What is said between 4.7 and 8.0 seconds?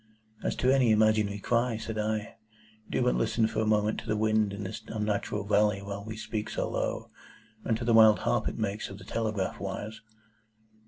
unnatural valley while we speak so low, and to the